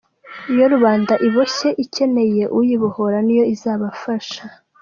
Iyo 0.53 0.65
rubanda 0.73 1.13
iboshye 1.27 1.69
ikeneye 1.83 2.43
uyibohora 2.59 3.17
ni 3.25 3.33
yo 3.39 3.43
izababafasha? 3.55 4.41